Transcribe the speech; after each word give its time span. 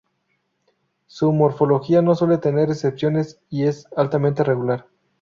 Su 1.05 1.31
morfología 1.31 2.01
no 2.01 2.15
suele 2.15 2.39
tener 2.39 2.71
excepciones 2.71 3.39
y 3.51 3.65
es 3.65 3.85
altamente 3.95 4.43
regular. 4.43 4.87